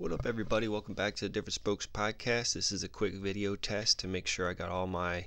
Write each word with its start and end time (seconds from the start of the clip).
What 0.00 0.12
up, 0.12 0.24
everybody? 0.24 0.66
Welcome 0.66 0.94
back 0.94 1.14
to 1.16 1.26
the 1.26 1.28
Different 1.28 1.52
Spokes 1.52 1.86
podcast. 1.86 2.54
This 2.54 2.72
is 2.72 2.82
a 2.82 2.88
quick 2.88 3.12
video 3.16 3.54
test 3.54 3.98
to 3.98 4.08
make 4.08 4.26
sure 4.26 4.48
I 4.48 4.54
got 4.54 4.70
all 4.70 4.86
my 4.86 5.26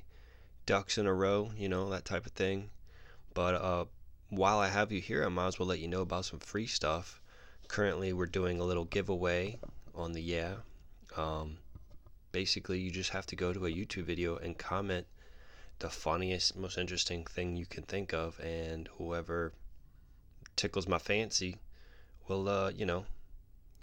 ducks 0.66 0.98
in 0.98 1.06
a 1.06 1.14
row, 1.14 1.52
you 1.56 1.70
know, 1.70 1.92
that 1.92 2.06
type 2.06 2.26
of 2.26 2.32
thing. 2.32 2.72
But 3.36 3.54
uh, 3.54 3.86
while 4.30 4.58
I 4.58 4.70
have 4.70 4.92
you 4.92 5.00
here, 5.00 5.24
I 5.24 5.30
might 5.30 5.46
as 5.46 5.60
well 5.60 5.68
let 5.68 5.78
you 5.78 5.88
know 5.88 6.02
about 6.02 6.26
some 6.26 6.40
free 6.40 6.66
stuff. 6.66 7.22
Currently, 7.68 8.14
we're 8.14 8.26
doing 8.26 8.60
a 8.60 8.64
little 8.64 8.86
giveaway 8.86 9.60
on 9.94 10.14
the 10.14 10.24
Yeah. 10.24 10.56
Um, 11.16 11.58
basically, 12.32 12.80
you 12.80 12.90
just 12.90 13.12
have 13.12 13.28
to 13.28 13.36
go 13.36 13.54
to 13.54 13.68
a 13.68 13.72
YouTube 13.72 14.06
video 14.06 14.38
and 14.38 14.58
comment 14.58 15.06
the 15.78 15.92
funniest, 15.92 16.56
most 16.56 16.80
interesting 16.80 17.26
thing 17.26 17.56
you 17.56 17.68
can 17.68 17.84
think 17.84 18.12
of, 18.12 18.40
and 18.40 18.90
whoever 18.98 19.54
tickles 20.56 20.88
my 20.88 20.98
fancy 20.98 21.58
will, 22.28 22.50
uh, 22.50 22.72
you 22.72 22.88
know, 22.88 23.06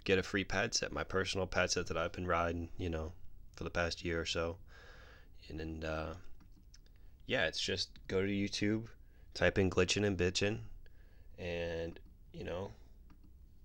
get 0.03 0.19
a 0.19 0.23
free 0.23 0.43
pad 0.43 0.73
set, 0.73 0.91
my 0.91 1.03
personal 1.03 1.47
pad 1.47 1.71
set 1.71 1.87
that 1.87 1.97
I've 1.97 2.11
been 2.11 2.27
riding, 2.27 2.69
you 2.77 2.89
know, 2.89 3.13
for 3.55 3.63
the 3.63 3.69
past 3.69 4.03
year 4.03 4.19
or 4.19 4.25
so. 4.25 4.57
And, 5.49 5.61
and 5.61 5.85
uh, 5.85 6.13
yeah, 7.25 7.45
it's 7.45 7.59
just 7.59 7.89
go 8.07 8.21
to 8.21 8.27
YouTube, 8.27 8.85
type 9.33 9.57
in 9.57 9.69
glitching 9.69 10.05
and 10.05 10.17
bitching, 10.17 10.59
and 11.37 11.99
you 12.33 12.43
know, 12.43 12.71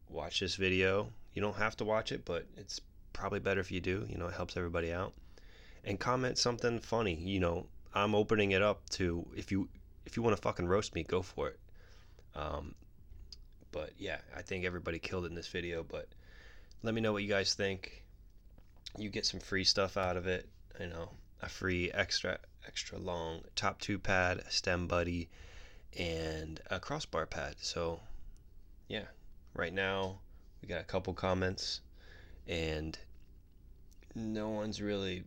watch 0.08 0.40
this 0.40 0.56
video. 0.56 1.08
You 1.34 1.42
don't 1.42 1.56
have 1.56 1.76
to 1.78 1.84
watch 1.84 2.12
it, 2.12 2.24
but 2.24 2.46
it's 2.56 2.80
probably 3.12 3.40
better 3.40 3.60
if 3.60 3.70
you 3.70 3.80
do. 3.80 4.06
You 4.08 4.18
know, 4.18 4.26
it 4.26 4.34
helps 4.34 4.56
everybody 4.56 4.92
out. 4.92 5.12
And 5.84 6.00
comment 6.00 6.38
something 6.38 6.80
funny. 6.80 7.14
You 7.14 7.40
know, 7.40 7.66
I'm 7.94 8.14
opening 8.14 8.52
it 8.52 8.62
up 8.62 8.88
to 8.90 9.26
if 9.36 9.52
you 9.52 9.68
if 10.04 10.16
you 10.16 10.22
want 10.22 10.36
to 10.36 10.42
fucking 10.42 10.66
roast 10.66 10.94
me, 10.94 11.02
go 11.02 11.22
for 11.22 11.48
it. 11.48 11.58
Um, 12.34 12.74
but 13.72 13.92
yeah, 13.98 14.18
I 14.36 14.42
think 14.42 14.64
everybody 14.64 14.98
killed 14.98 15.24
it 15.24 15.28
in 15.28 15.34
this 15.34 15.48
video. 15.48 15.82
But 15.82 16.08
let 16.86 16.94
me 16.94 17.00
know 17.00 17.12
what 17.12 17.24
you 17.24 17.28
guys 17.28 17.52
think. 17.52 18.04
You 18.96 19.10
get 19.10 19.26
some 19.26 19.40
free 19.40 19.64
stuff 19.64 19.96
out 19.96 20.16
of 20.16 20.28
it. 20.28 20.48
You 20.80 20.86
know, 20.86 21.10
a 21.42 21.48
free 21.48 21.90
extra 21.90 22.38
extra 22.64 22.96
long 22.96 23.40
top 23.56 23.80
tube 23.80 24.04
pad, 24.04 24.42
stem 24.48 24.86
buddy, 24.86 25.28
and 25.98 26.60
a 26.70 26.78
crossbar 26.78 27.26
pad. 27.26 27.56
So 27.60 27.98
yeah, 28.86 29.06
right 29.52 29.72
now 29.72 30.20
we 30.62 30.68
got 30.68 30.80
a 30.80 30.84
couple 30.84 31.12
comments, 31.12 31.80
and 32.46 32.96
no 34.14 34.50
one's 34.50 34.80
really 34.80 35.24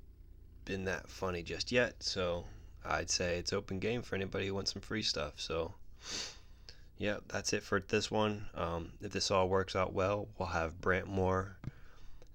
been 0.64 0.86
that 0.86 1.10
funny 1.10 1.44
just 1.44 1.74
yet. 1.74 2.02
So 2.02 2.46
I'd 2.86 3.10
say 3.10 3.38
it's 3.38 3.52
open 3.52 3.80
game 3.80 4.02
for 4.02 4.16
anybody 4.16 4.48
who 4.48 4.56
wants 4.56 4.72
some 4.72 4.82
free 4.82 5.04
stuff. 5.04 5.34
So 5.36 5.74
yeah, 7.00 7.18
that's 7.30 7.54
it 7.54 7.64
for 7.64 7.80
this 7.80 8.12
one. 8.12 8.46
Um, 8.54 8.92
if 9.02 9.14
this 9.14 9.32
all 9.32 9.48
works 9.48 9.76
out 9.76 9.94
well, 9.94 10.28
we'll 10.38 10.50
have 10.50 10.82
Brantmore 10.82 11.54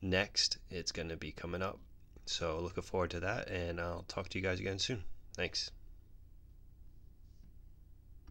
next. 0.00 0.56
It's 0.70 0.90
going 0.90 1.10
to 1.10 1.16
be 1.16 1.32
coming 1.32 1.62
up. 1.62 1.78
So 2.24 2.58
looking 2.60 2.82
forward 2.82 3.10
to 3.10 3.20
that, 3.20 3.48
and 3.48 3.78
I'll 3.78 4.06
talk 4.08 4.30
to 4.30 4.38
you 4.38 4.42
guys 4.42 4.60
again 4.60 4.78
soon. 4.78 5.04
Thanks. 5.36 5.70